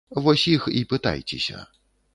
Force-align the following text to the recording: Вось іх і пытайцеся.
Вось 0.27 0.45
іх 0.53 0.65
і 0.81 0.83
пытайцеся. 0.95 1.61